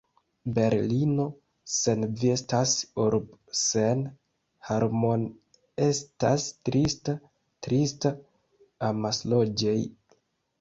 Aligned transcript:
Berlino 0.53 1.25
sen 1.73 2.05
vi 2.21 2.31
estas 2.35 2.71
urb' 3.03 3.35
sen 3.59 4.01
harmoni' 4.71 5.29
estas 5.89 6.47
trista, 6.71 7.17
trista, 7.69 8.15
amasloĝej' 8.91 9.79